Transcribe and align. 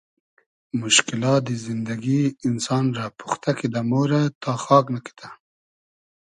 موشکیلات 0.79 1.45
زیندئگی 1.63 2.21
اینسان 2.43 2.85
رۂ 2.95 3.05
پوختۂ 3.17 3.51
کیدۂ 3.57 3.81
مۉرۂ 3.89 4.21
تا 4.41 4.51
خاگ 4.63 4.85
نئکئدۂ 4.93 5.27